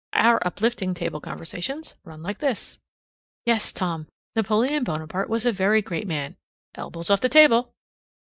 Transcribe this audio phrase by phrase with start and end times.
[0.13, 2.79] Our uplifting table conversations run like this:
[3.45, 6.37] "Yes, Tom, Napoleon Bonaparte was a very great man
[6.75, 7.75] elbows off the table.